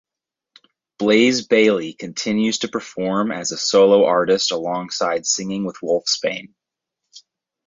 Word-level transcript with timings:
Blaze 0.97 1.45
Bayley 1.45 1.93
continues 1.93 2.57
to 2.57 2.67
perform 2.67 3.31
as 3.31 3.51
a 3.51 3.57
solo 3.59 4.03
artist 4.05 4.49
alongside 4.51 5.27
singing 5.27 5.63
with 5.63 5.77
Wolfsbane. 5.83 6.55